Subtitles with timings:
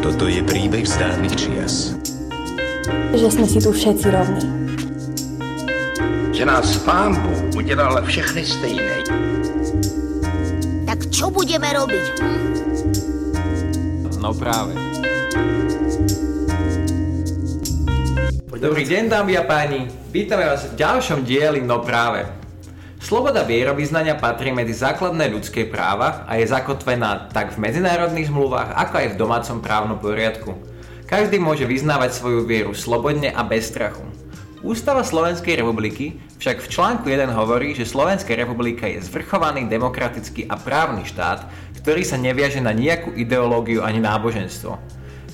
[0.00, 1.92] Toto je príbeh z dávnych čias.
[3.12, 4.48] Že sme si tu všetci rovní.
[6.32, 8.96] Že nás pán Bůh udělal všechny stejné.
[10.88, 12.04] Tak čo budeme robiť?
[12.24, 12.36] Hm?
[14.24, 14.72] No práve.
[18.56, 22.43] Dobrý deň dámy a páni, vítame vás v ďalšom dieli No práve.
[23.04, 28.94] Sloboda vierovýznania patrí medzi základné ľudské práva a je zakotvená tak v medzinárodných zmluvách, ako
[28.96, 30.56] aj v domácom právnom poriadku.
[31.04, 34.08] Každý môže vyznávať svoju vieru slobodne a bez strachu.
[34.64, 40.56] Ústava Slovenskej republiky však v článku 1 hovorí, že Slovenská republika je zvrchovaný, demokratický a
[40.56, 41.44] právny štát,
[41.84, 44.80] ktorý sa neviaže na nejakú ideológiu ani náboženstvo.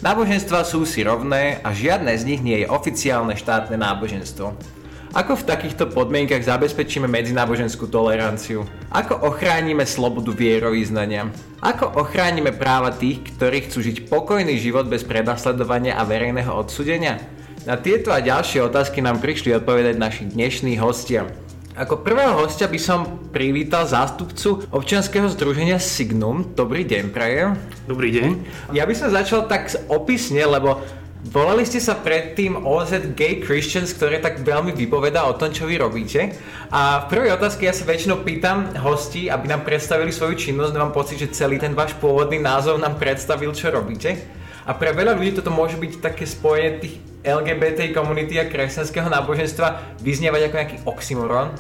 [0.03, 4.80] Náboženstva sú si rovné a žiadne z nich nie je oficiálne štátne náboženstvo.
[5.11, 8.63] Ako v takýchto podmienkach zabezpečíme medzináboženskú toleranciu?
[8.95, 11.35] Ako ochránime slobodu vierovýznania?
[11.59, 17.19] Ako ochránime práva tých, ktorí chcú žiť pokojný život bez prenasledovania a verejného odsudenia?
[17.67, 21.27] Na tieto a ďalšie otázky nám prišli odpovedať naši dnešní hostia.
[21.75, 26.55] Ako prvého hostia by som privítal zástupcu občianskeho združenia Signum.
[26.55, 27.59] Dobrý deň, prajem.
[27.91, 28.31] Dobrý deň.
[28.79, 30.79] Ja by som začal tak opisne, lebo
[31.21, 35.77] Volali ste sa predtým OZ Gay Christians, ktoré tak veľmi vypovedá o tom, čo vy
[35.77, 36.33] robíte.
[36.73, 40.73] A v prvej otázke ja sa väčšinou pýtam hostí, aby nám predstavili svoju činnosť.
[40.81, 44.17] Mám pocit, že celý ten váš pôvodný názov nám predstavil, čo robíte.
[44.65, 50.01] A pre veľa ľudí toto môže byť také spojenie tých LGBT komunity a kresťanského náboženstva
[50.01, 51.53] vyznievať ako nejaký oxymoron.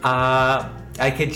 [0.00, 0.14] A
[0.96, 1.30] aj keď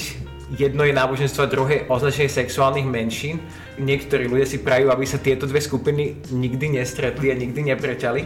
[0.56, 3.44] jedno je náboženstvo a druhé označenie sexuálnych menšín.
[3.79, 8.23] Niektorí ľudia si prajú, aby sa tieto dve skupiny nikdy nestretli a nikdy nepreťali.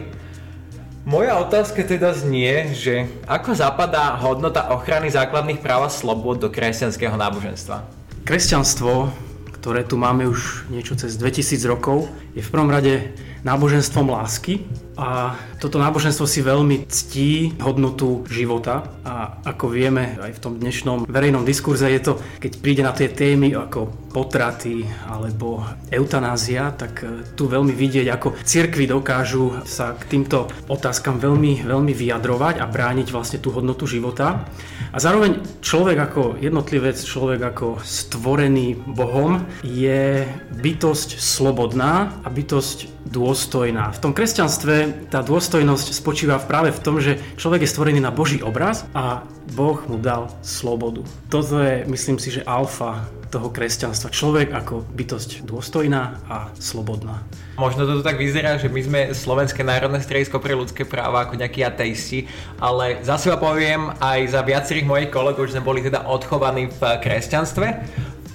[1.03, 7.13] Moja otázka teda znie, že ako zapadá hodnota ochrany základných práv a slobod do kresťanského
[7.19, 7.83] náboženstva?
[8.23, 9.11] Kresťanstvo,
[9.59, 13.11] ktoré tu máme už niečo cez 2000 rokov, je v prvom rade
[13.43, 20.41] náboženstvom lásky a toto náboženstvo si veľmi ctí hodnotu života a ako vieme aj v
[20.41, 26.69] tom dnešnom verejnom diskurze je to, keď príde na tie témy ako potraty alebo eutanázia,
[26.77, 32.61] tak e, tu veľmi vidieť, ako cirkvy dokážu sa k týmto otázkam veľmi, veľmi vyjadrovať
[32.61, 34.45] a brániť vlastne tú hodnotu života.
[34.93, 43.93] A zároveň človek ako jednotlivec, človek ako stvorený Bohom je bytosť slobodná a bytosť dôstojná.
[43.93, 48.43] V tom kresťanstve tá dôstojnosť spočíva práve v tom, že človek je stvorený na Boží
[48.43, 49.23] obraz a
[49.53, 51.03] Boh mu dal slobodu.
[51.27, 54.13] Toto je, myslím si, že alfa toho kresťanstva.
[54.13, 57.25] Človek ako bytosť dôstojná a slobodná.
[57.57, 61.65] Možno to tak vyzerá, že my sme Slovenské národné stredisko pre ľudské práva ako nejakí
[61.65, 62.29] ateisti,
[62.61, 66.81] ale za seba poviem, aj za viacerých mojich kolegov, že sme boli teda odchovaní v
[67.01, 67.67] kresťanstve.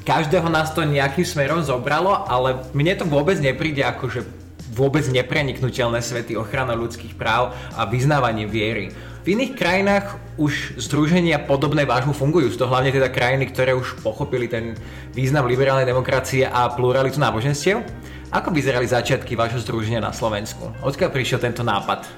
[0.03, 4.21] Každého nás to nejakým smerom zobralo, ale mne to vôbec nepríde ako, že
[4.73, 8.93] vôbec nepreniknutelné svety ochrana ľudských práv a vyznávanie viery.
[9.29, 12.49] V iných krajinách už združenia podobné vášmu fungujú.
[12.49, 14.73] Sú to hlavne teda krajiny, ktoré už pochopili ten
[15.13, 17.85] význam liberálnej demokracie a pluralitu náboženstiev.
[18.33, 20.73] Ako vyzerali začiatky vášho združenia na Slovensku?
[20.81, 22.09] Odkiaľ prišiel tento nápad?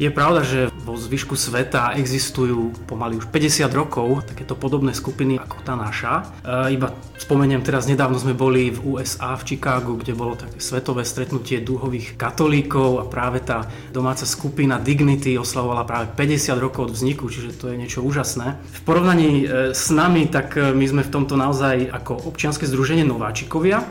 [0.00, 5.62] Je pravda, že vo zvyšku sveta existujú pomaly už 50 rokov takéto podobné skupiny ako
[5.62, 6.26] tá naša.
[6.42, 6.90] E, iba
[7.22, 12.18] spomeniem, teraz nedávno sme boli v USA, v Chicagu, kde bolo také svetové stretnutie dúhových
[12.18, 17.70] katolíkov a práve tá domáca skupina Dignity oslavovala práve 50 rokov od vzniku, čiže to
[17.70, 18.58] je niečo úžasné.
[18.58, 23.06] V porovnaní e, s nami, tak e, my sme v tomto naozaj ako občianske združenie
[23.06, 23.86] nováčikovia.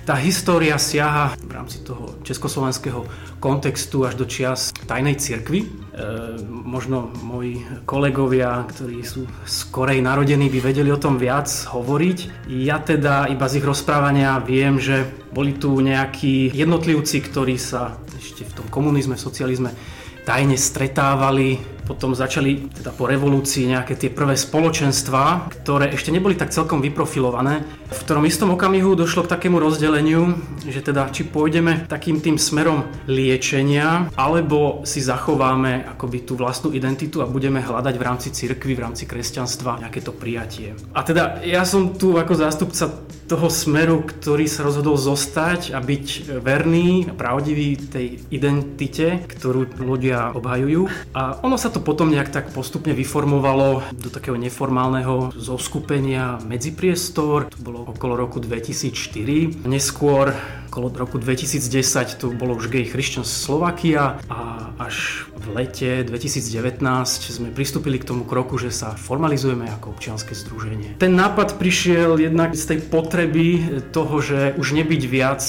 [0.00, 3.04] Tá história siaha v rámci toho československého
[3.36, 5.68] kontextu až do čias tajnej cirkvi.
[6.00, 12.48] E, možno moji kolegovia, ktorí sú skorej narodení, by vedeli o tom viac hovoriť.
[12.48, 18.48] Ja teda iba z ich rozprávania viem, že boli tu nejakí jednotlivci, ktorí sa ešte
[18.48, 19.76] v tom komunizme, socializme
[20.24, 21.60] tajne stretávali
[21.90, 27.66] potom začali teda po revolúcii nejaké tie prvé spoločenstvá, ktoré ešte neboli tak celkom vyprofilované,
[27.90, 32.86] v ktorom istom okamihu došlo k takému rozdeleniu, že teda či pôjdeme takým tým smerom
[33.10, 38.84] liečenia, alebo si zachováme akoby tú vlastnú identitu a budeme hľadať v rámci cirkvy, v
[38.86, 40.78] rámci kresťanstva nejaké to prijatie.
[40.94, 42.86] A teda ja som tu ako zástupca
[43.30, 50.34] toho smeru, ktorý sa rozhodol zostať a byť verný a pravdivý tej identite, ktorú ľudia
[50.34, 51.14] obhajujú.
[51.14, 57.48] A ono sa to to potom nejak tak postupne vyformovalo do takého neformálneho zoskupenia Medzipriestor.
[57.48, 59.64] To bolo okolo roku 2004.
[59.64, 60.36] Neskôr
[60.68, 66.84] okolo roku 2010 to bolo už Gay Christians Slovakia a až v lete 2019
[67.32, 71.00] sme pristúpili k tomu kroku, že sa formalizujeme ako občianske združenie.
[71.00, 75.40] Ten nápad prišiel jednak z tej potreby toho, že už nebyť viac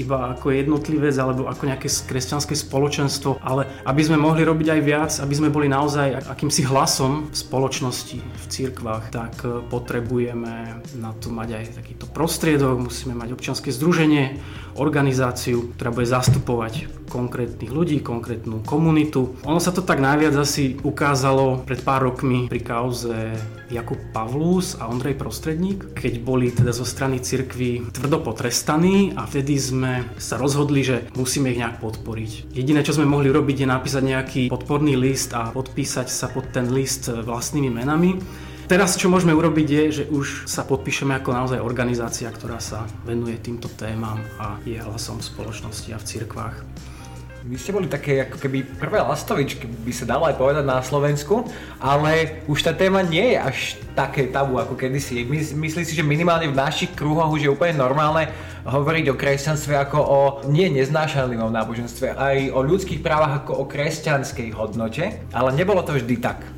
[0.00, 5.12] iba ako jednotlivec alebo ako nejaké kresťanské spoločenstvo, ale aby sme mohli robiť aj viac,
[5.20, 11.48] aby sme boli naozaj akýmsi hlasom v spoločnosti, v cirkvách, tak potrebujeme na to mať
[11.52, 14.40] aj takýto prostriedok, musíme mať občianske združenie,
[14.74, 19.33] organizáciu, ktorá bude zastupovať konkrétnych ľudí, konkrétnu komunitu.
[19.42, 23.34] Ono sa to tak najviac asi ukázalo pred pár rokmi pri kauze
[23.74, 29.58] Jakub Pavlus a Ondrej Prostredník, keď boli teda zo strany cirkvy tvrdo potrestaní a vtedy
[29.58, 32.54] sme sa rozhodli, že musíme ich nejak podporiť.
[32.54, 36.70] Jediné, čo sme mohli robiť, je napísať nejaký podporný list a podpísať sa pod ten
[36.70, 38.20] list vlastnými menami.
[38.64, 43.36] Teraz čo môžeme urobiť je, že už sa podpíšeme ako naozaj organizácia, ktorá sa venuje
[43.36, 46.56] týmto témam a je hlasom v spoločnosti a v cirkvách.
[47.44, 51.44] Vy ste boli také ako keby prvé lastovičky, by sa dalo aj povedať na Slovensku,
[51.76, 53.56] ale už tá téma nie je až
[53.92, 55.28] také tabu ako kedysi.
[55.28, 58.32] My, myslím si, že minimálne v našich kruhoch už je úplne normálne
[58.64, 64.48] hovoriť o kresťanstve ako o nie neznášanlivom náboženstve, aj o ľudských právach ako o kresťanskej
[64.56, 65.04] hodnote,
[65.36, 66.48] ale nebolo to vždy tak.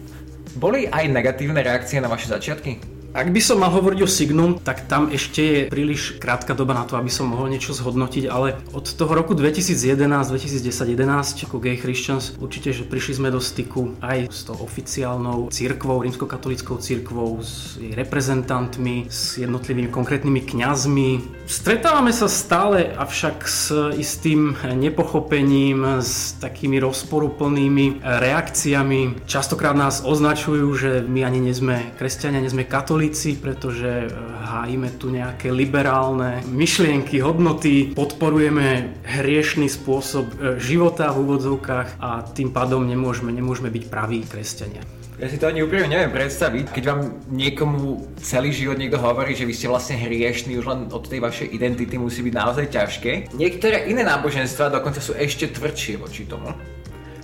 [0.55, 2.96] Boli aj negatívne reakcie na vaše začiatky?
[3.17, 6.85] Ak by som mal hovoriť o Signum, tak tam ešte je príliš krátka doba na
[6.85, 10.05] to, aby som mohol niečo zhodnotiť, ale od toho roku 2011,
[10.37, 15.49] 2010, 11 ako Gay Christians určite, že prišli sme do styku aj s tou oficiálnou
[15.49, 21.09] církvou, rímskokatolickou církvou, s jej reprezentantmi, s jednotlivými konkrétnymi kňazmi.
[21.49, 29.25] Stretávame sa stále avšak s istým nepochopením, s takými rozporuplnými reakciami.
[29.25, 34.09] Častokrát nás označujú, že my ani nie sme kresťania, nie sme katolíci, katolíci, pretože e,
[34.51, 42.51] hájime tu nejaké liberálne myšlienky, hodnoty, podporujeme hriešný spôsob e, života v úvodzovkách a tým
[42.51, 44.83] pádom nemôžeme, nemôžeme byť praví kresťania.
[45.17, 47.01] Ja si to ani úplne neviem predstaviť, keď vám
[47.31, 51.57] niekomu celý život niekto hovorí, že vy ste vlastne hriešní, už len od tej vašej
[51.57, 53.13] identity musí byť naozaj ťažké.
[53.33, 56.53] Niektoré iné náboženstva dokonca sú ešte tvrdšie voči tomu.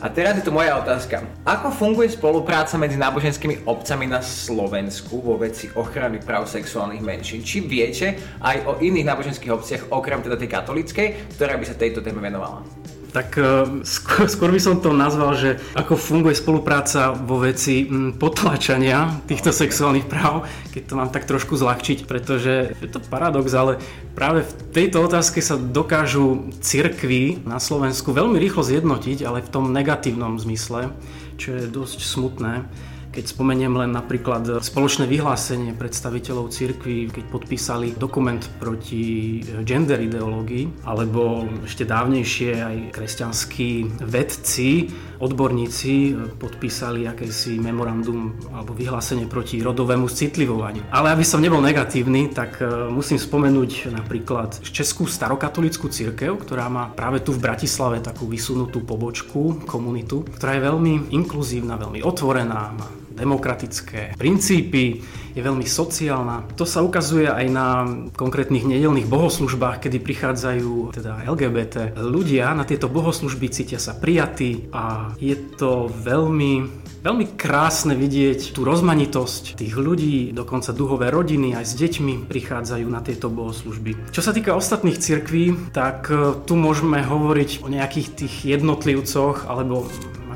[0.03, 1.23] A teraz je tu moja otázka.
[1.47, 7.47] Ako funguje spolupráca medzi náboženskými obcami na Slovensku vo veci ochrany práv sexuálnych menšín?
[7.47, 12.03] Či viete aj o iných náboženských obciach, okrem teda tej katolíckej, ktorá by sa tejto
[12.03, 12.67] téme venovala?
[13.13, 13.45] Tak e,
[13.85, 17.85] skôr, skôr by som to nazval, že ako funguje spolupráca vo veci
[18.17, 23.77] potlačania týchto sexuálnych práv, keď to mám tak trošku zľahčiť, pretože je to paradox, ale
[24.17, 29.69] práve v tejto otázke sa dokážu cirkvy na Slovensku veľmi rýchlo zjednotiť, ale v tom
[29.69, 30.89] negatívnom zmysle,
[31.37, 32.65] čo je dosť smutné.
[33.13, 39.37] Keď spomeniem len napríklad spoločné vyhlásenie predstaviteľov cirkvi, keď podpísali dokument proti
[39.69, 44.89] gender ideológii, alebo ešte dávnejšie aj kresťanskí vedci,
[45.21, 50.89] odborníci podpísali akési memorandum alebo vyhlásenie proti rodovému citlivovaniu.
[50.89, 56.91] Ale aby som nebol negatívny, tak e, musím spomenúť napríklad Českú starokatolickú cirkev, ktorá má
[56.91, 63.02] práve tu v Bratislave takú vysunutú pobočku, komunitu, ktorá je veľmi inkluzívna, veľmi otvorená, má
[63.15, 66.45] demokratické princípy, je veľmi sociálna.
[66.61, 72.93] To sa ukazuje aj na konkrétnych nedelných bohoslužbách, kedy prichádzajú teda LGBT ľudia na tieto
[72.93, 80.31] bohoslužby, cítia sa prijatí a je to veľmi Veľmi krásne vidieť tú rozmanitosť tých ľudí,
[80.31, 84.15] dokonca duhové rodiny aj s deťmi prichádzajú na tieto bohoslužby.
[84.15, 86.07] Čo sa týka ostatných cirkví, tak
[86.47, 89.91] tu môžeme hovoriť o nejakých tých jednotlivcoch alebo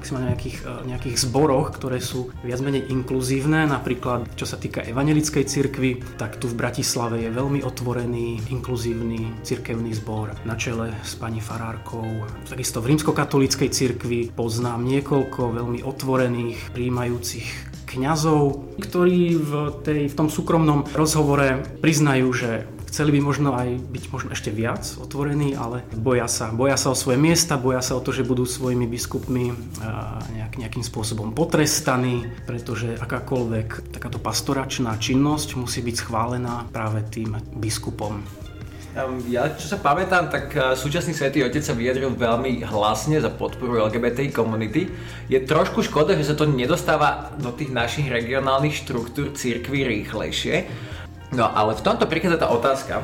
[0.07, 3.67] maximálne nejakých, e, nejakých zboroch, ktoré sú viac menej inkluzívne.
[3.67, 9.91] Napríklad, čo sa týka evangelickej cirkvi, tak tu v Bratislave je veľmi otvorený, inkluzívny cirkevný
[9.99, 12.07] zbor na čele s pani farárkou.
[12.47, 20.31] Takisto v rímskokatolíckej cirkvi poznám niekoľko veľmi otvorených, príjmajúcich kňazov, ktorí v, tej, v tom
[20.31, 22.51] súkromnom rozhovore priznajú, že
[22.97, 26.49] Chceli by možno aj byť možno ešte viac otvorení, ale boja sa.
[26.49, 29.53] Boja sa o svoje miesta, boja sa o to, že budú svojimi biskupmi
[30.33, 38.25] nejak, nejakým spôsobom potrestaní, pretože akákoľvek takáto pastoračná činnosť musí byť schválená práve tým biskupom.
[39.29, 44.33] Ja, čo sa pamätám, tak súčasný svätý Otec sa vyjadril veľmi hlasne za podporu LGBTI
[44.33, 44.88] komunity.
[45.29, 50.88] Je trošku škoda, že sa to nedostáva do tých našich regionálnych štruktúr církvy rýchlejšie,
[51.35, 53.02] No ale v tomto prichádza tá otázka,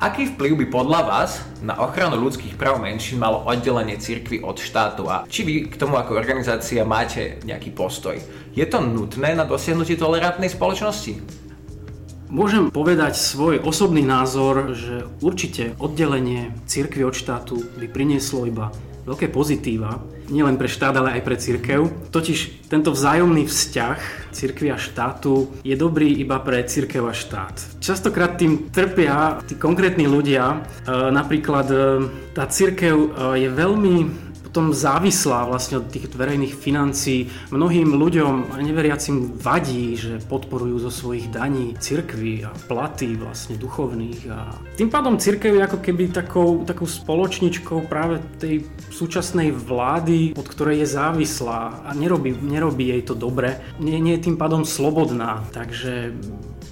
[0.00, 5.04] Aký vplyv by podľa vás na ochranu ľudských práv menšín malo oddelenie cirkvy od štátu
[5.12, 8.16] a či vy k tomu ako organizácia máte nejaký postoj?
[8.56, 11.20] Je to nutné na dosiahnutie tolerantnej spoločnosti?
[12.32, 18.72] Môžem povedať svoj osobný názor, že určite oddelenie cirkvy od štátu by prinieslo iba
[19.04, 21.80] veľké pozitíva, nielen pre štát, ale aj pre církev.
[22.14, 23.98] Totiž tento vzájomný vzťah
[24.30, 27.82] církvy a štátu je dobrý iba pre církev a štát.
[27.82, 30.58] Častokrát tým trpia tí konkrétni ľudia, e,
[31.10, 31.76] napríklad e,
[32.30, 33.08] tá církev e,
[33.42, 37.30] je veľmi potom závislá vlastne od tých verejných financií.
[37.54, 44.26] Mnohým ľuďom, aj neveriacim, vadí, že podporujú zo svojich daní cirkvy a platy vlastne duchovných.
[44.26, 50.46] A tým pádom cirkev je ako keby takou, takou spoločničkou práve tej súčasnej vlády, od
[50.50, 53.62] ktorej je závislá a nerobí, nerobí jej to dobre.
[53.78, 56.10] Nie, nie je tým pádom slobodná, takže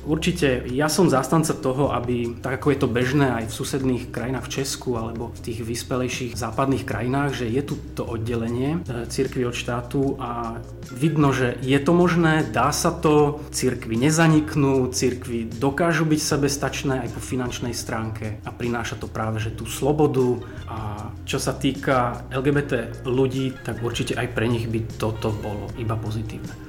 [0.07, 4.47] Určite ja som zástanca toho, aby, tak ako je to bežné aj v susedných krajinách
[4.47, 9.43] v Česku alebo v tých vyspelejších západných krajinách, že je tu to oddelenie e, cirkvi
[9.45, 10.63] od štátu a
[10.95, 17.09] vidno, že je to možné, dá sa to, cirkvi nezaniknú, cirkvi dokážu byť sebestačné aj
[17.13, 20.41] po finančnej stránke a prináša to práve že tú slobodu
[20.71, 25.99] a čo sa týka LGBT ľudí, tak určite aj pre nich by toto bolo iba
[25.99, 26.69] pozitívne.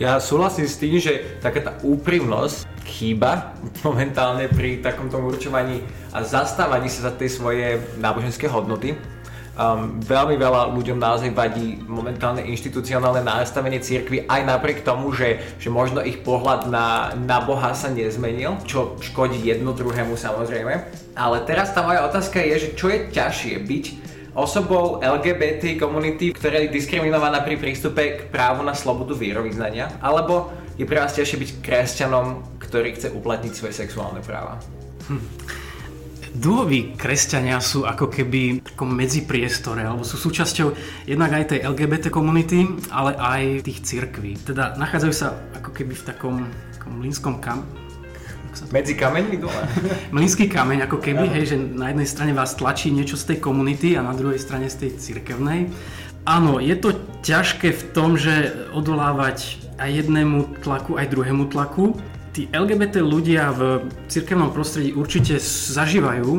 [0.00, 3.52] Ja súhlasím s tým, že taká tá úprimnosť chýba
[3.84, 8.96] momentálne pri takomto určovaní a zastávaní sa za tej svoje náboženské hodnoty.
[9.60, 15.68] Um, veľmi veľa ľuďom naozaj vadí momentálne inštitucionálne nastavenie cirkvy aj napriek tomu, že, že
[15.68, 20.80] možno ich pohľad na, na Boha sa nezmenil, čo škodí jedno druhému samozrejme.
[21.12, 23.84] Ale teraz tá moja otázka je, že čo je ťažšie byť
[24.34, 30.88] osobou LGBT komunity, ktorá je diskriminovaná pri prístupe k právu na slobodu vierovýznania, alebo je
[30.88, 32.26] pre vás ťažšie byť kresťanom,
[32.62, 34.62] ktorý chce uplatniť svoje sexuálne práva?
[35.10, 35.22] Hm.
[36.30, 40.68] Duhoví kresťania sú ako keby v takom alebo sú súčasťou
[41.10, 44.38] jednak aj tej LGBT komunity, ale aj tých cirkví.
[44.38, 46.36] Teda nachádzajú sa ako keby v takom,
[46.70, 47.66] takom línskom kam,
[48.68, 49.62] medzi kameňmi dole?
[50.16, 53.96] Mlínsky kameň, ako keby, hej, že na jednej strane vás tlačí niečo z tej komunity
[53.96, 55.72] a na druhej strane z tej cirkevnej.
[56.28, 56.92] Áno, je to
[57.24, 61.96] ťažké v tom, že odolávať aj jednému tlaku, aj druhému tlaku.
[62.36, 65.40] Tí LGBT ľudia v cirkevnom prostredí určite
[65.72, 66.30] zažívajú,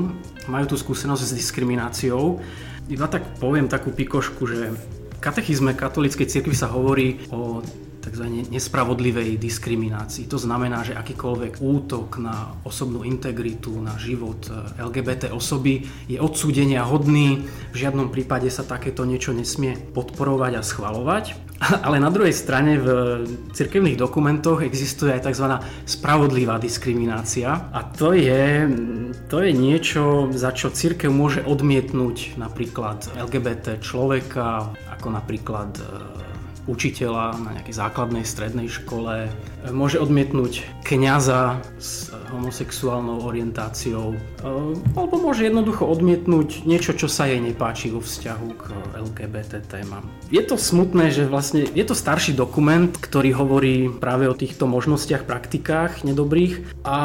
[0.47, 2.39] majú tú skúsenosť s diskrimináciou.
[2.87, 4.81] Iba tak poviem takú pikošku, že v
[5.19, 7.65] katechizme katolíckej cirkvi sa hovorí o
[8.01, 8.49] tzv.
[8.49, 10.25] nespravodlivej diskriminácii.
[10.27, 16.81] To znamená, že akýkoľvek útok na osobnú integritu, na život eh, LGBT osoby je odsúdenia
[16.81, 17.45] hodný.
[17.71, 21.25] V žiadnom prípade sa takéto niečo nesmie podporovať a schvalovať.
[21.85, 22.87] Ale na druhej strane v
[23.53, 25.61] cirkevných dokumentoch existuje aj tzv.
[25.85, 28.65] spravodlivá diskriminácia a to je,
[29.29, 36.30] to je niečo, za čo cirkev môže odmietnúť napríklad LGBT človeka, ako napríklad eh,
[36.69, 39.29] učiteľa na nejakej základnej strednej škole,
[39.69, 44.13] môže odmietnúť kňaza s homosexuálnou orientáciou,
[44.93, 48.63] alebo môže jednoducho odmietnúť niečo, čo sa jej nepáči vo vzťahu k
[48.97, 50.05] LGBT témam.
[50.29, 55.27] Je to smutné, že vlastne je to starší dokument, ktorý hovorí práve o týchto možnostiach,
[55.27, 56.97] praktikách nedobrých a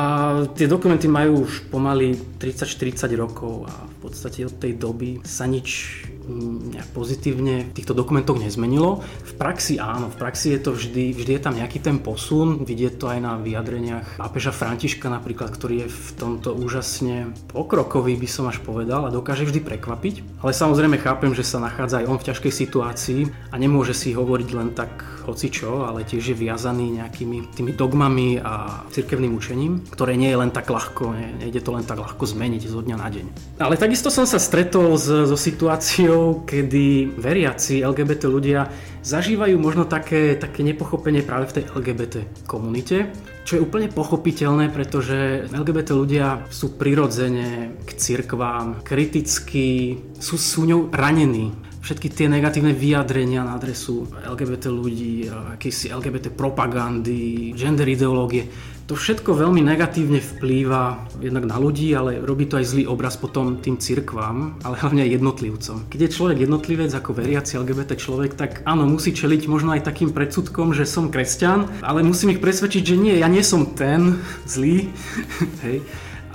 [0.54, 6.02] tie dokumenty majú už pomaly 30-40 rokov a v podstate od tej doby sa nič
[6.26, 9.02] nejak pozitívne v týchto dokumentoch nezmenilo.
[9.24, 12.94] V praxi áno, v praxi je to vždy, vždy je tam nejaký ten posun, vidieť
[12.98, 18.50] to aj na vyjadreniach pápeža Františka napríklad, ktorý je v tomto úžasne pokrokový, by som
[18.50, 20.42] až povedal a dokáže vždy prekvapiť.
[20.42, 24.48] Ale samozrejme chápem, že sa nachádza aj on v ťažkej situácii a nemôže si hovoriť
[24.52, 30.30] len tak hocičo, ale tiež je viazaný nejakými tými dogmami a cirkevným učením, ktoré nie
[30.30, 33.26] je len tak ľahko, nejde to len tak ľahko zmeniť zo dňa na deň.
[33.58, 38.70] Ale takisto som sa stretol so situáciou, kedy veriaci LGBT ľudia
[39.06, 42.14] zažívajú možno také, také nepochopenie práve v tej LGBT
[42.50, 43.14] komunite,
[43.46, 50.90] čo je úplne pochopiteľné, pretože LGBT ľudia sú prirodzene k cirkvám kriticky, sú, sú ňou
[50.90, 51.54] ranení
[51.86, 58.50] všetky tie negatívne vyjadrenia na adresu LGBT ľudí, akýsi LGBT propagandy, gender ideológie,
[58.86, 63.58] to všetko veľmi negatívne vplýva jednak na ľudí, ale robí to aj zlý obraz potom
[63.58, 65.76] tým cirkvám, ale hlavne aj jednotlivcom.
[65.90, 70.14] Keď je človek jednotlivec ako veriaci LGBT človek, tak áno, musí čeliť možno aj takým
[70.14, 74.86] predsudkom, že som kresťan, ale musím ich presvedčiť, že nie, ja nie som ten zlý,
[75.66, 75.82] hej,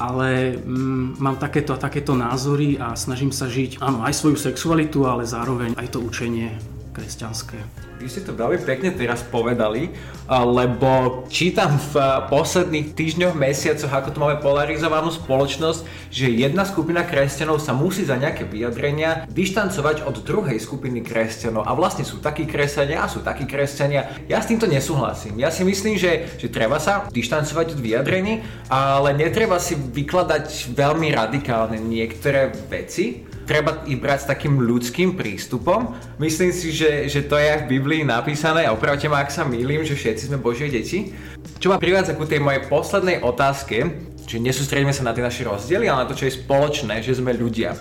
[0.01, 5.05] ale mm, mám takéto a takéto názory a snažím sa žiť áno, aj svoju sexualitu,
[5.05, 6.49] ale zároveň aj to učenie
[6.97, 7.90] kresťanské.
[8.01, 9.93] Vy ste to veľmi pekne teraz povedali,
[10.25, 11.93] lebo čítam v
[12.33, 18.17] posledných týždňoch, mesiacoch, ako tu máme polarizovanú spoločnosť, že jedna skupina kresťanov sa musí za
[18.17, 21.61] nejaké vyjadrenia dištancovať od druhej skupiny kresťanov.
[21.69, 24.25] A vlastne sú takí kresťania a sú takí kresťania.
[24.25, 25.37] Ja s týmto nesúhlasím.
[25.37, 31.13] Ja si myslím, že, že treba sa dištancovať od vyjadrení, ale netreba si vykladať veľmi
[31.13, 35.91] radikálne niektoré veci treba ich brať s takým ľudským prístupom.
[36.23, 39.83] Myslím si, že, že to je v Biblii napísané a opravte ma, ak sa mýlim,
[39.83, 41.11] že všetci sme Božie deti.
[41.59, 45.91] Čo ma privádza ku tej mojej poslednej otázke, že nesústredíme sa na tie naše rozdiely,
[45.91, 47.75] ale na to, čo je spoločné, že sme ľudia.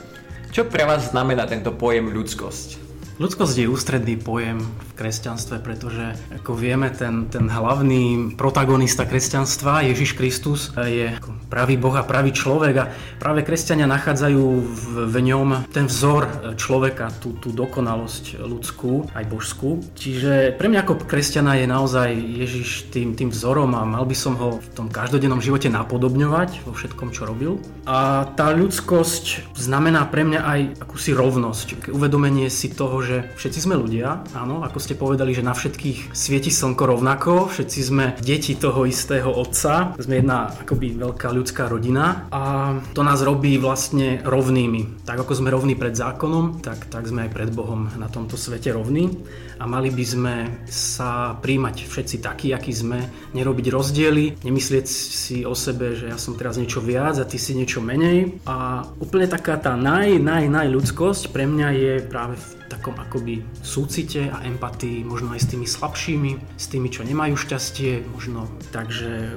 [0.50, 2.89] Čo pre vás znamená tento pojem ľudskosť?
[3.20, 10.16] Ľudskosť je ústredný pojem v kresťanstve, pretože ako vieme, ten, ten hlavný protagonista kresťanstva, Ježiš
[10.16, 11.12] Kristus, je
[11.52, 12.88] pravý Boh a pravý človek a
[13.20, 19.84] práve kresťania nachádzajú v, v ňom ten vzor človeka, tú, tú dokonalosť ľudskú, aj božskú.
[20.00, 24.32] Čiže pre mňa ako kresťana je naozaj Ježiš tým, tým vzorom a mal by som
[24.40, 27.60] ho v tom každodennom živote napodobňovať vo všetkom, čo robil.
[27.84, 33.66] A tá ľudskosť znamená pre mňa aj akúsi rovnosť, uvedomenie si toho, že že všetci
[33.66, 38.54] sme ľudia, áno, ako ste povedali, že na všetkých svieti slnko rovnako, všetci sme deti
[38.54, 45.02] toho istého otca, sme jedna akoby veľká ľudská rodina a to nás robí vlastne rovnými.
[45.02, 48.70] Tak ako sme rovní pred zákonom, tak, tak sme aj pred Bohom na tomto svete
[48.70, 49.10] rovní
[49.58, 50.34] a mali by sme
[50.70, 53.02] sa príjmať všetci takí, akí sme,
[53.34, 57.52] nerobiť rozdiely, nemyslieť si o sebe, že ja som teraz niečo viac a ty si
[57.58, 62.46] niečo menej a úplne taká tá naj, naj, naj ľudskosť pre mňa je práve v
[62.70, 68.06] takom akoby súcite a empatii, možno aj s tými slabšími, s tými, čo nemajú šťastie,
[68.10, 68.48] možno.
[68.74, 69.36] Takže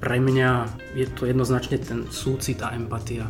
[0.00, 0.50] pre mňa
[0.96, 3.28] je to jednoznačne ten súcit a empatia.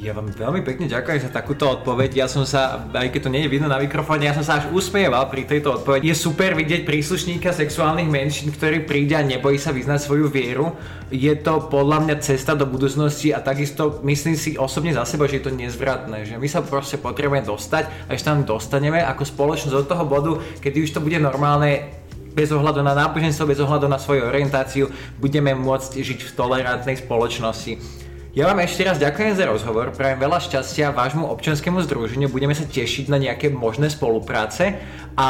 [0.00, 2.24] Ja vám veľmi pekne ďakujem za takúto odpoveď.
[2.24, 4.72] Ja som sa, aj keď to nie je vidno na mikrofóne, ja som sa až
[4.72, 6.08] usmieval pri tejto odpovedi.
[6.08, 10.72] Je super vidieť príslušníka sexuálnych menšín, ktorý príde a nebojí sa vyznať svoju vieru.
[11.12, 15.36] Je to podľa mňa cesta do budúcnosti a takisto myslím si osobne za seba, že
[15.36, 19.76] je to nezvratné, že my sa proste potrebujeme dostať a ešte tam dostaneme ako spoločnosť
[19.76, 20.32] do toho bodu,
[20.64, 21.92] kedy už to bude normálne
[22.32, 24.88] bez ohľadu na náboženstvo, bez ohľadu na svoju orientáciu,
[25.20, 28.08] budeme môcť žiť v tolerantnej spoločnosti.
[28.30, 32.62] Ja vám ešte raz ďakujem za rozhovor, prajem veľa šťastia vášmu občianskému združeniu, budeme sa
[32.62, 34.78] tešiť na nejaké možné spolupráce
[35.18, 35.28] a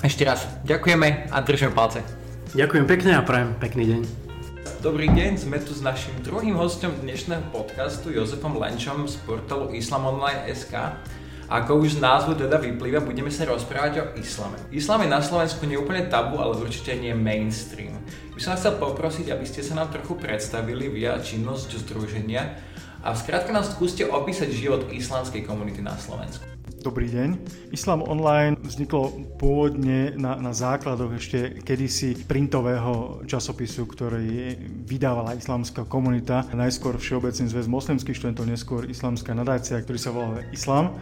[0.00, 2.00] ešte raz ďakujeme a držíme palce.
[2.56, 4.02] Ďakujem pekne a prajem pekný deň.
[4.80, 10.96] Dobrý deň, sme tu s našim druhým hostom dnešného podcastu Jozefom Lenčom z portálu islamonline.sk.
[11.52, 14.56] Ako už z názvu teda vyplýva, budeme sa rozprávať o islame.
[14.72, 18.00] Islam je na Slovensku neúplne tabu, ale určite nie mainstream.
[18.32, 22.56] By som chcel poprosiť, aby ste sa nám trochu predstavili via činnosť združenia
[23.04, 26.48] a v skratke nám skúste opísať život islamskej komunity na Slovensku.
[26.84, 27.28] Dobrý deň.
[27.72, 29.08] Islam Online vzniklo
[29.40, 34.52] pôvodne na, na základoch ešte kedysi printového časopisu, ktorý
[34.84, 36.44] vydávala islamská komunita.
[36.52, 40.92] Najskôr Všeobecný zväz moslimských študentov, neskôr islamská nadácia, ktorý sa volal Islam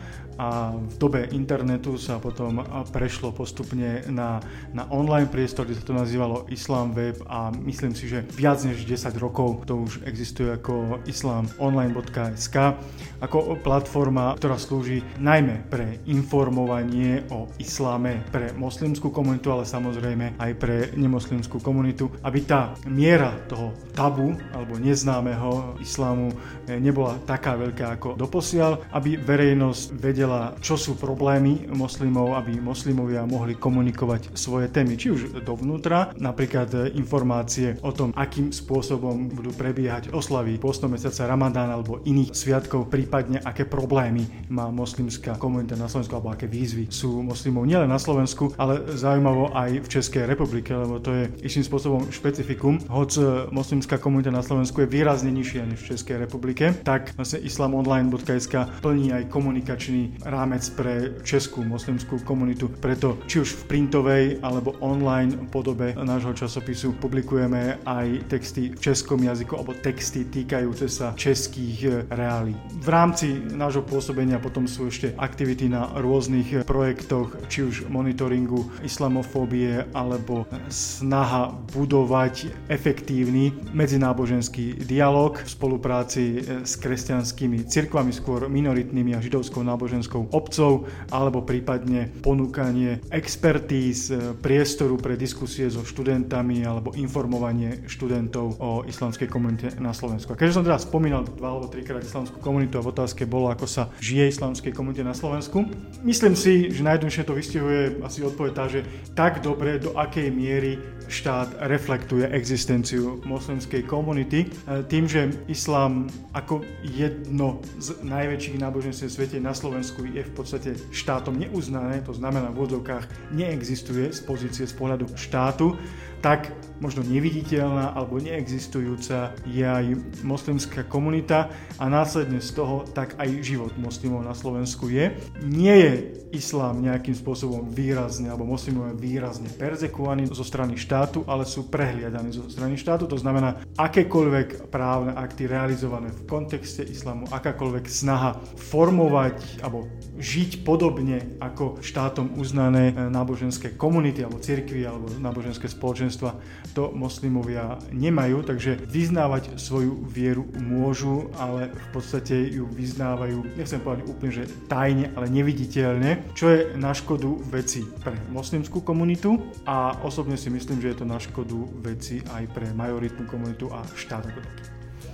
[0.42, 4.42] a v dobe internetu sa potom prešlo postupne na,
[4.74, 8.83] na online priestor, kde sa to nazývalo Islam Web a myslím si, že viac než
[8.83, 12.74] 10 rokov to už existuje ako islamonline.sk
[13.22, 20.52] ako platforma, ktorá slúži najmä pre informovanie o islame pre moslimskú komunitu, ale samozrejme aj
[20.59, 26.35] pre nemoslimskú komunitu, aby tá miera toho tabu alebo neznámeho islámu
[26.66, 33.28] nebola taká veľká ako doposiaľ, aby verejnosť vedela vedela, čo sú problémy moslimov, aby moslimovia
[33.28, 40.16] mohli komunikovať svoje témy, či už dovnútra, napríklad informácie o tom, akým spôsobom budú prebiehať
[40.16, 46.16] oslavy postného mesiaca Ramadán alebo iných sviatkov, prípadne aké problémy má moslimská komunita na Slovensku
[46.16, 50.96] alebo aké výzvy sú moslimov nielen na Slovensku, ale zaujímavo aj v Českej republike, lebo
[50.96, 52.80] to je istým spôsobom špecifikum.
[52.88, 53.10] Hoď
[53.52, 59.12] moslimská komunita na Slovensku je výrazne nižšia než v Českej republike, tak vlastne islamonline.sk plní
[59.12, 62.70] aj komunikačný rámec pre českú moslimskú komunitu.
[62.70, 69.18] Preto či už v printovej alebo online podobe nášho časopisu publikujeme aj texty v českom
[69.18, 72.55] jazyku alebo texty týkajúce sa českých reálí.
[72.79, 79.90] V rámci nášho pôsobenia potom sú ešte aktivity na rôznych projektoch, či už monitoringu islamofóbie
[79.90, 86.25] alebo snaha budovať efektívny medzináboženský dialog v spolupráci
[86.62, 94.34] s kresťanskými cirkvami, skôr minoritnými a židovskou náboženskou náboženskou obcov alebo prípadne ponúkanie expertíz, e,
[94.34, 100.34] priestoru pre diskusie so študentami alebo informovanie študentov o islamskej komunite na Slovensku.
[100.34, 103.70] A keďže som teraz spomínal dva alebo trikrát islamskú komunitu a v otázke bolo, ako
[103.70, 105.62] sa žije islamskej komunite na Slovensku.
[106.02, 108.82] Myslím si, že najjednoduchšie to vystihuje asi odpoveď tá, že
[109.14, 114.48] tak dobre, do akej miery štát reflektuje existenciu moslimskej komunity.
[114.48, 120.33] E, tým, že islám ako jedno z najväčších náboženstiev v svete na Slovensku je v
[120.33, 125.76] podstate štátom neuznané, to znamená v úvodzovkách neexistuje z pozície z pohľadu štátu,
[126.22, 129.94] tak možno neviditeľná alebo neexistujúca je aj
[130.26, 135.14] moslimská komunita a následne z toho tak aj život moslimov na Slovensku je.
[135.46, 135.92] Nie je
[136.35, 142.50] islám nejakým spôsobom výrazne alebo moslimov výrazne perzekovaní zo strany štátu, ale sú prehliadaní zo
[142.50, 143.06] strany štátu.
[143.06, 149.87] To znamená, akékoľvek právne akty realizované v kontexte islamu, akákoľvek snaha formovať alebo
[150.18, 156.37] žiť podobne ako štátom uznané náboženské komunity alebo cirkvy alebo náboženské spoločenstvo náboženstva
[156.72, 164.09] to moslimovia nemajú, takže vyznávať svoju vieru môžu, ale v podstate ju vyznávajú, nechcem povedať
[164.09, 169.37] úplne, že tajne, ale neviditeľne, čo je na škodu veci pre moslimskú komunitu
[169.68, 173.85] a osobne si myslím, že je to na škodu veci aj pre majoritnú komunitu a
[173.92, 174.62] štát ako taký.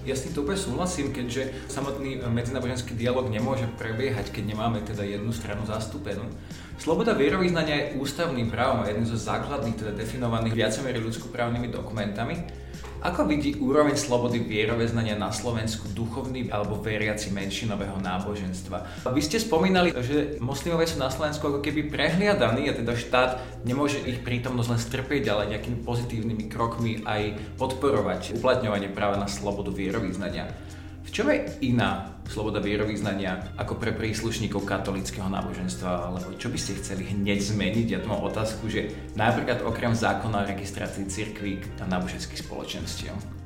[0.06, 5.34] Ja s týmto úplne súhlasím, keďže samotný medzináboženský dialog nemôže prebiehať, keď nemáme teda jednu
[5.34, 6.24] stranu zastúpenú.
[6.78, 12.38] Sloboda vierovýznania je ústavným právom a jedným zo základných, teda definovaných viacomery ľudskoprávnymi dokumentami.
[12.98, 19.06] Ako vidí úroveň slobody vieroveznania na Slovensku duchovný alebo veriaci menšinového náboženstva?
[19.10, 23.30] Vy ste spomínali, že moslimovia sú na Slovensku ako keby prehliadaní a teda štát
[23.62, 29.70] nemôže ich prítomnosť len strpieť, ale nejakými pozitívnymi krokmi aj podporovať uplatňovanie práva na slobodu
[29.70, 30.50] vierovýznania.
[31.08, 36.76] V čom je iná sloboda vierovýznania ako pre príslušníkov katolického náboženstva, alebo čo by ste
[36.76, 37.86] chceli hneď zmeniť?
[37.96, 43.37] Ja tu mám otázku, že napríklad okrem zákona o registrácii cirkví a náboženských spoločenstiev.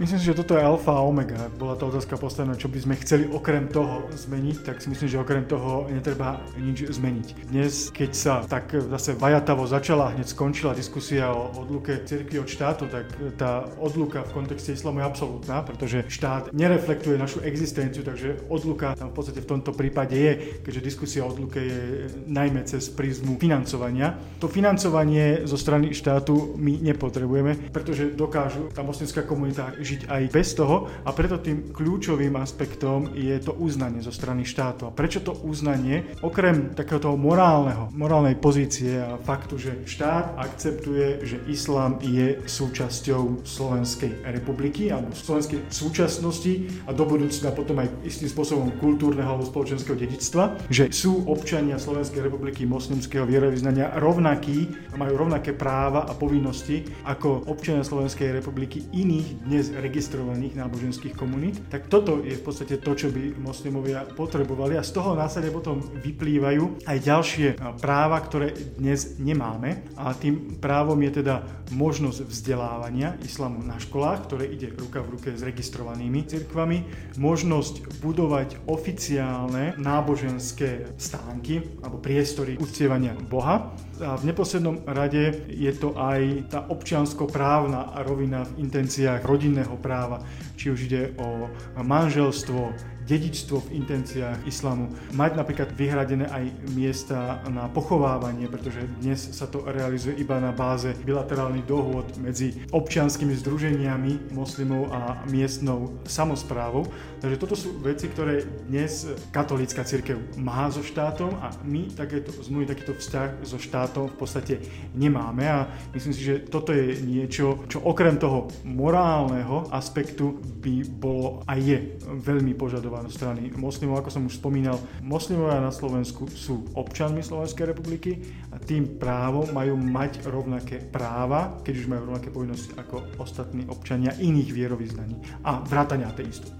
[0.00, 1.36] Myslím si, že toto je alfa a omega.
[1.36, 5.04] Ak bola tá otázka postavená, čo by sme chceli okrem toho zmeniť, tak si myslím,
[5.04, 7.52] že okrem toho netreba nič zmeniť.
[7.52, 12.88] Dnes, keď sa tak zase vajatavo začala, hneď skončila diskusia o odluke cirkvi od štátu,
[12.88, 13.04] tak
[13.36, 19.12] tá odluka v kontexte islamu je absolútna, pretože štát nereflektuje našu existenciu, takže odluka tam
[19.12, 20.32] v podstate v tomto prípade je,
[20.64, 24.16] keďže diskusia o odluke je najmä cez prízmu financovania.
[24.40, 30.54] To financovanie zo strany štátu my nepotrebujeme, pretože dokážu tá moslimská komunita žiť aj bez
[30.54, 34.88] toho a preto tým kľúčovým aspektom je to uznanie zo strany štátu.
[34.88, 36.16] A prečo to uznanie?
[36.22, 43.42] Okrem takého toho morálneho, morálnej pozície a faktu, že štát akceptuje, že islám je súčasťou
[43.42, 49.98] Slovenskej republiky alebo slovenskej súčasnosti a do budúcna potom aj istým spôsobom kultúrneho alebo spoločenského
[49.98, 57.48] dedičstva, že sú občania Slovenskej republiky moslimského vierovýznania rovnakí majú rovnaké práva a povinnosti ako
[57.50, 63.08] občania Slovenskej republiky iných dnes registrovaných náboženských komunít, tak toto je v podstate to, čo
[63.08, 64.76] by moslimovia potrebovali.
[64.76, 67.48] A z toho následne potom vyplývajú aj ďalšie
[67.80, 69.84] práva, ktoré dnes nemáme.
[69.96, 75.30] A tým právom je teda možnosť vzdelávania islamu na školách, ktoré ide ruka v ruke
[75.32, 76.84] s registrovanými cirkvami,
[77.16, 83.72] možnosť budovať oficiálne náboženské stánky alebo priestory uctievania Boha.
[84.02, 89.22] A v neposlednom rade je to aj tá občiansko-právna rovina v intenciách
[89.62, 90.18] rodinného práva,
[90.58, 92.74] či už ide o manželstvo,
[93.12, 94.88] dedičstvo v intenciách islamu.
[95.12, 100.96] Mať napríklad vyhradené aj miesta na pochovávanie, pretože dnes sa to realizuje iba na báze
[101.04, 106.88] bilaterálnych dohôd medzi občianskými združeniami moslimov a miestnou samozprávou.
[107.20, 112.64] Takže toto sú veci, ktoré dnes katolícka církev má so štátom a my takéto zmluvy,
[112.64, 114.54] takýto vzťah so štátom v podstate
[114.96, 121.44] nemáme a myslím si, že toto je niečo, čo okrem toho morálneho aspektu by bolo
[121.44, 124.04] a je veľmi požadované strany moslimov.
[124.04, 128.20] Ako som už spomínal, moslimovia na Slovensku sú občanmi Slovenskej republiky
[128.52, 134.12] a tým právom majú mať rovnaké práva, keď už majú rovnaké povinnosti ako ostatní občania
[134.20, 136.52] iných vierovýznaní a vrátania ateistov.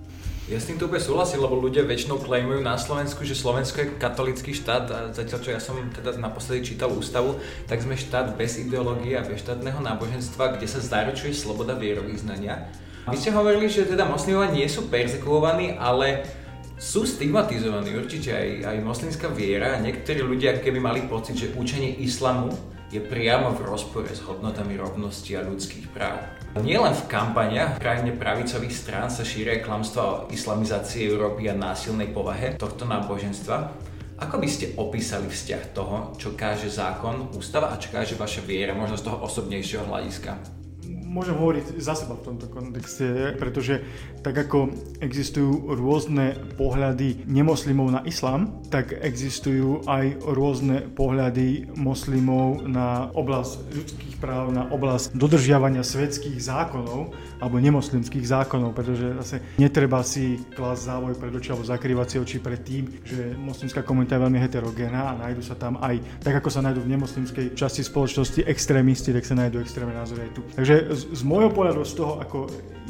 [0.50, 4.50] Ja s týmto úplne súhlasím, lebo ľudia väčšinou klejmujú na Slovensku, že Slovensko je katolický
[4.50, 7.38] štát a zatiaľ, čo ja som teda naposledy čítal ústavu,
[7.70, 12.68] tak sme štát bez ideológie a bez štátneho náboženstva, kde sa zaručuje sloboda vierovýznania
[13.10, 16.22] vy ste hovorili, že teda moslimovia nie sú persekuovaní, ale
[16.82, 22.50] sú stigmatizovaní určite aj, aj moslimská viera niektorí ľudia keby mali pocit, že učenie islamu
[22.92, 26.28] je priamo v rozpore s hodnotami rovnosti a ľudských práv.
[26.60, 32.12] Nie len v kampaniach krajine pravicových strán sa šíria klamstva o islamizácii Európy a násilnej
[32.12, 33.72] povahe tohto náboženstva.
[34.20, 38.76] Ako by ste opísali vzťah toho, čo káže zákon, ústava a čo káže vaša viera,
[38.76, 40.61] možno z toho osobnejšieho hľadiska?
[41.12, 43.84] Môžem hovoriť za seba v tomto kontexte, pretože
[44.24, 44.72] tak ako
[45.04, 54.16] existujú rôzne pohľady nemoslimov na islám, tak existujú aj rôzne pohľady moslimov na oblasť ľudských
[54.16, 61.18] práv, na oblasť dodržiavania svetských zákonov alebo nemoslimských zákonov, pretože zase netreba si klas závoj
[61.20, 65.18] pred oči alebo zakrývať si oči pred tým, že moslimská komunita je veľmi heterogénna a
[65.28, 69.36] nájdu sa tam aj, tak ako sa nájdú v nemoslimskej časti spoločnosti extrémisti, tak sa
[69.36, 70.40] nájdú extrémne názory aj tu.
[70.54, 72.38] Takže z, môjho pohľadu, z toho, ako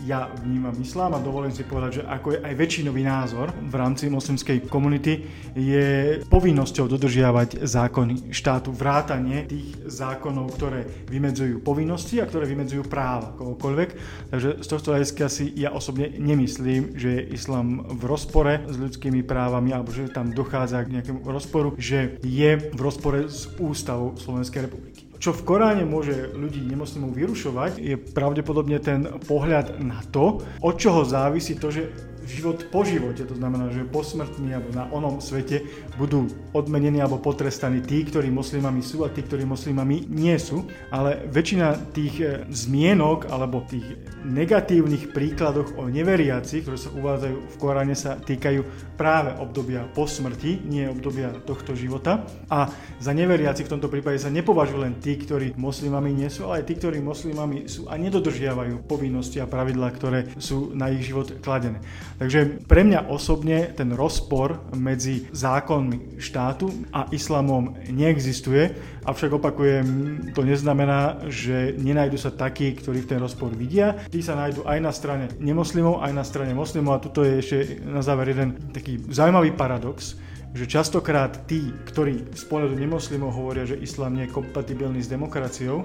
[0.03, 4.11] ja vnímam islám a dovolím si povedať, že ako je aj väčšinový názor v rámci
[4.11, 5.23] moslimskej komunity,
[5.55, 13.31] je povinnosťou dodržiavať zákony štátu, vrátanie tých zákonov, ktoré vymedzujú povinnosti a ktoré vymedzujú práva
[13.39, 13.89] kohokoľvek.
[14.35, 19.23] Takže z tohto hľadiska si ja osobne nemyslím, že je islám v rozpore s ľudskými
[19.23, 24.67] právami alebo že tam dochádza k nejakému rozporu, že je v rozpore s ústavou Slovenskej
[24.67, 25.12] republiky.
[25.23, 31.07] Čo v Koráne môže ľudí nemoslimov vyrušovať, je pravdepodobne ten pohľad na to, od čoho
[31.07, 31.95] závisí to, že
[32.33, 35.69] život po živote, to znamená, že po smrtní alebo na onom svete
[36.01, 36.25] budú
[36.57, 40.65] odmenení alebo potrestaní tí, ktorí moslimami sú a tí, ktorí moslimami nie sú.
[40.89, 43.85] Ale väčšina tých e, zmienok alebo tých
[44.25, 50.65] negatívnych príkladoch o neveriacich, ktoré sa uvádzajú v Koráne, sa týkajú práve obdobia po smrti,
[50.65, 52.25] nie obdobia tohto života.
[52.49, 52.71] A
[53.03, 56.67] za neveriacich v tomto prípade sa nepovažujú len tí, ktorí moslimami nie sú, ale aj
[56.71, 61.83] tí, ktorí moslimami sú a nedodržiavajú povinnosti a pravidlá, ktoré sú na ich život kladené.
[62.23, 68.71] Takže pre mňa osobne ten rozpor medzi zákonmi štátu a islamom neexistuje,
[69.03, 69.87] avšak opakujem,
[70.31, 74.07] to neznamená, že nenajdu sa takí, ktorí v ten rozpor vidia.
[74.07, 77.59] Tí sa nájdú aj na strane nemoslimov, aj na strane moslimov a tuto je ešte
[77.83, 80.15] na záver jeden taký zaujímavý paradox,
[80.55, 85.83] že častokrát tí, ktorí z pohľadu nemoslimov hovoria, že islám nie je kompatibilný s demokraciou,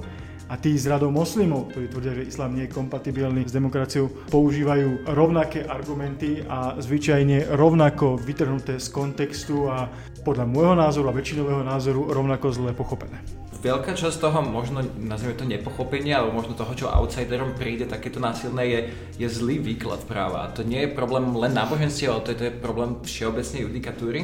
[0.48, 5.12] a tí z radou moslimov, ktorí tvrdia, že islám nie je kompatibilný s demokraciou, používajú
[5.12, 9.92] rovnaké argumenty a zvyčajne rovnako vytrhnuté z kontextu a
[10.24, 13.20] podľa môjho názoru a väčšinového názoru rovnako zle pochopené.
[13.58, 18.64] Veľká časť toho, možno nazvime to nepochopenie, alebo možno toho, čo outsiderom príde takéto násilné,
[18.70, 18.80] je,
[19.18, 20.46] je zlý výklad práva.
[20.46, 24.20] A to nie je problém len náboženstiev, ale to je, to je problém všeobecnej judikatúry.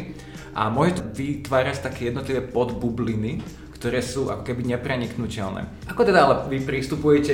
[0.54, 3.42] A môže to vytvárať také jednotlivé podbubliny,
[3.84, 5.67] ktoré sú ako keby nepreniknutelné.
[5.91, 7.34] Ako teda ale vy pristupujete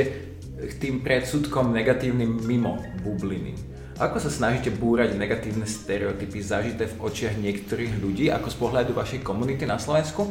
[0.57, 3.53] k tým predsudkom negatívnym mimo bubliny?
[4.01, 9.21] Ako sa snažíte búrať negatívne stereotypy zažité v očiach niektorých ľudí, ako z pohľadu vašej
[9.21, 10.25] komunity na Slovensku?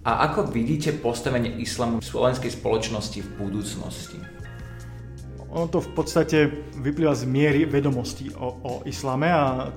[0.00, 4.16] A ako vidíte postavenie islamu v slovenskej spoločnosti v budúcnosti?
[5.52, 6.38] Ono to v podstate
[6.80, 9.68] vyplýva z miery vedomostí o, o islame a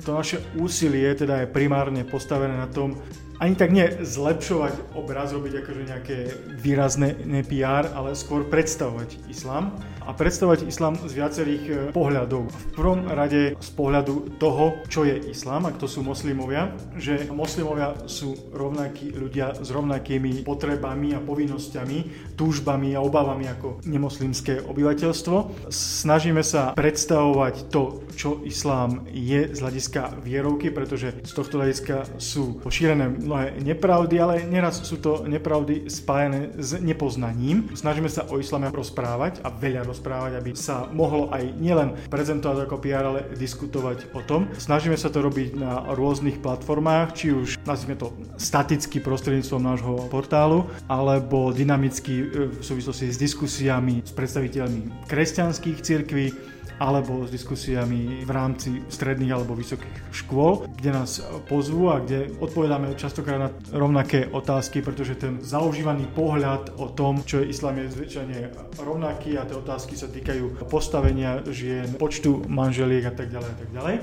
[0.00, 2.96] to naše úsilie teda je primárne postavené na tom,
[3.36, 6.16] ani tak nie zlepšovať obraz, robiť akože nejaké
[6.56, 12.46] výrazné PR, ale skôr predstavovať islám a predstavovať islám z viacerých e, pohľadov.
[12.46, 18.06] V prvom rade z pohľadu toho, čo je islám a kto sú moslimovia, že moslimovia
[18.06, 21.98] sú rovnakí ľudia s rovnakými potrebami a povinnosťami,
[22.38, 25.66] túžbami a obavami ako nemoslimské obyvateľstvo.
[25.74, 32.62] Snažíme sa predstavovať to, čo islám je z hľadiska vierovky, pretože z tohto hľadiska sú
[32.62, 37.74] pošírené mnohé nepravdy, ale neraz sú to nepravdy spájane s nepoznaním.
[37.74, 42.76] Snažíme sa o islame rozprávať a veľa rozprávať, aby sa mohlo aj nielen prezentovať ako
[42.82, 44.50] PR, ale diskutovať o tom.
[44.58, 50.66] Snažíme sa to robiť na rôznych platformách, či už nazvime to staticky prostredníctvom nášho portálu,
[50.90, 52.24] alebo dynamicky e,
[52.58, 59.56] v súvislosti s diskusiami s predstaviteľmi kresťanských cirkví, alebo s diskusiami v rámci stredných alebo
[59.56, 66.06] vysokých škôl, kde nás pozvú a kde odpovedáme častokrát na rovnaké otázky, pretože ten zaužívaný
[66.12, 68.38] pohľad o tom, čo je islám je zväčšene
[68.80, 73.70] rovnaký a tie otázky sa týkajú postavenia žien, počtu manželiek a tak ďalej a tak
[73.72, 73.96] ďalej.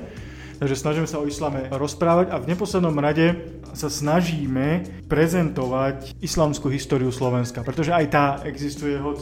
[0.63, 3.36] Takže snažíme sa o islame rozprávať a v neposlednom rade
[3.73, 9.17] sa snažíme prezentovať islamskú históriu Slovenska, pretože aj tá existuje, hoď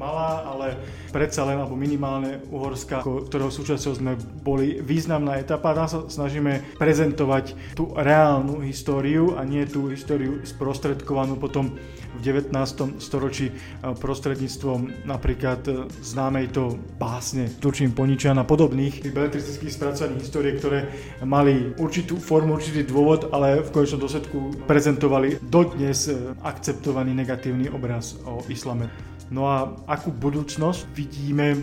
[0.00, 0.80] malá, ale
[1.12, 5.76] predsa len alebo minimálne Uhorska, ktorého súčasťou sme boli významná etapa.
[5.76, 11.76] Tam sa snažíme prezentovať tú reálnu históriu a nie tú históriu sprostredkovanú potom
[12.10, 12.98] v 19.
[12.98, 20.90] storočí prostredníctvom napríklad e, známej to básne Turčín Poničan a podobných beletristických spracovaní histórie, ktoré
[21.22, 28.18] mali určitú formu, určitý dôvod, ale v konečnom dôsledku prezentovali dodnes e, akceptovaný negatívny obraz
[28.26, 28.90] o islame.
[29.30, 31.54] No a akú budúcnosť vidíme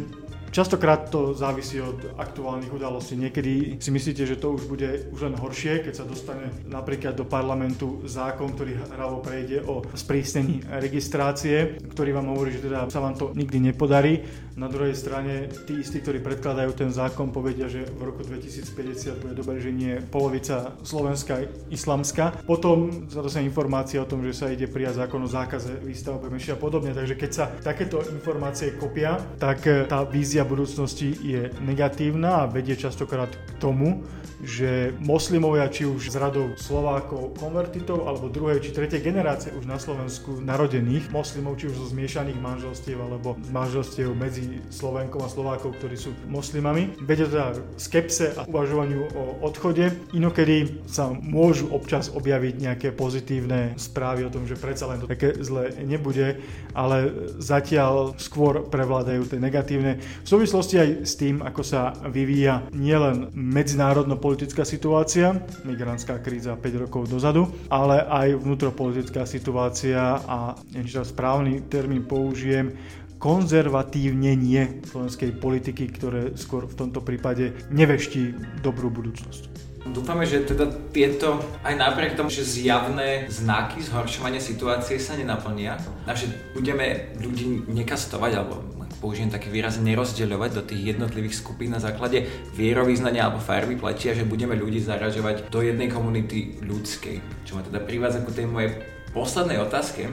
[0.48, 3.20] Častokrát to závisí od aktuálnych udalostí.
[3.20, 7.28] Niekedy si myslíte, že to už bude už len horšie, keď sa dostane napríklad do
[7.28, 13.20] parlamentu zákon, ktorý hravo prejde o sprísnení registrácie, ktorý vám hovorí, že teda sa vám
[13.20, 14.24] to nikdy nepodarí.
[14.58, 19.38] Na druhej strane tí istí, ktorí predkladajú ten zákon, povedia, že v roku 2050 bude
[19.38, 22.42] dobre, že nie polovica slovenská islamská.
[22.42, 26.58] Potom sa dostane informácia o tom, že sa ide prijať zákon o zákaze výstavbe menšia
[26.58, 26.90] a podobne.
[26.98, 33.30] Takže keď sa takéto informácie kopia, tak tá vízia budúcnosti je negatívna a vedie častokrát
[33.30, 34.02] k tomu,
[34.44, 39.82] že moslimovia, či už z radou Slovákov konvertitov, alebo druhej či tretej generácie už na
[39.82, 45.78] Slovensku narodených moslimov, či už zo zmiešaných manželstiev, alebo z manželstiev medzi Slovenkom a Slovákov,
[45.82, 49.90] ktorí sú moslimami, vedia teda skepse a uvažovaniu o odchode.
[50.14, 55.34] Inokedy sa môžu občas objaviť nejaké pozitívne správy o tom, že predsa len to také
[55.42, 56.42] zle nebude,
[56.78, 56.98] ale
[57.42, 60.02] zatiaľ skôr prevládajú tie negatívne.
[60.24, 66.84] V súvislosti aj s tým, ako sa vyvíja nielen medzinárodno politická situácia, migrantská kríza 5
[66.84, 72.76] rokov dozadu, ale aj vnútropolitická situácia a neviem, správny termín použijem,
[73.24, 79.48] konzervatívnenie slovenskej politiky, ktoré skôr v tomto prípade neveští dobrú budúcnosť.
[79.88, 86.12] Dúfame, že teda tieto, aj napriek tomu, že zjavné znaky zhoršovania situácie sa nenaplnia, a
[86.12, 88.60] že budeme ľudí nekastovať, alebo
[88.98, 92.26] použijem taký výraz, nerozdeľovať do tých jednotlivých skupín na základe
[92.58, 97.22] vierovýznania alebo farby platia, že budeme ľudí zaražovať do jednej komunity ľudskej.
[97.46, 98.78] Čo ma teda privádza ku tej mojej
[99.16, 100.10] poslednej otázke.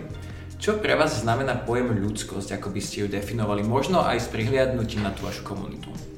[0.61, 5.05] Čo pre vás znamená pojem ľudskosť, ako by ste ju definovali, možno aj s prihliadnutím
[5.05, 6.14] na tú vašu komunitu?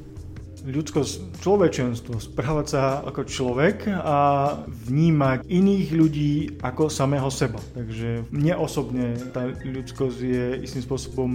[0.66, 4.18] Ľudskosť, človečenstvo, správať sa ako človek a
[4.66, 7.62] vnímať iných ľudí ako samého seba.
[7.74, 11.30] Takže mne osobne tá ľudskosť je istým spôsobom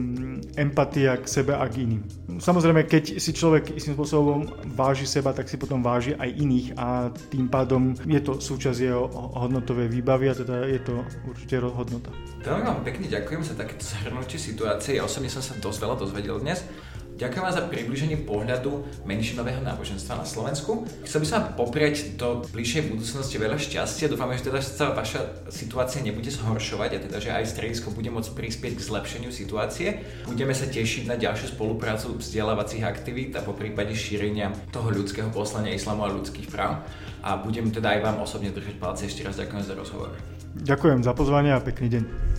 [0.60, 2.04] empatia k sebe a k iným.
[2.38, 7.10] Samozrejme, keď si človek istým spôsobom váži seba, tak si potom váži aj iných a
[7.32, 9.08] tým pádom je to súčasť jeho
[9.40, 10.96] hodnotovej výbavy a teda je to
[11.28, 12.12] určite hodnota.
[12.42, 14.98] Veľmi vám pekne ďakujem za takéto zhrnutie situácie.
[14.98, 16.66] Ja osobne som sa dosť veľa dozvedel dnes.
[17.22, 20.90] Ďakujem vám za približenie pohľadu menšinového náboženstva na Slovensku.
[21.06, 24.10] Chcel by som vám poprieť do bližšej budúcnosti veľa šťastia.
[24.10, 28.34] Dúfam, že teda sa vaša situácia nebude zhoršovať a teda, že aj stredisko bude môcť
[28.34, 30.02] prispieť k zlepšeniu situácie.
[30.26, 35.78] Budeme sa tešiť na ďalšiu spoluprácu vzdelávacích aktivít a po prípade šírenia toho ľudského poslania
[35.78, 36.82] islamu a ľudských práv.
[37.22, 39.06] A budem teda aj vám osobne držať palce.
[39.06, 40.10] Ešte raz ďakujem za rozhovor.
[40.58, 42.31] Ďakujem za pozvanie a pekný deň.